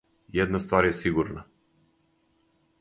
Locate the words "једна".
0.37-0.61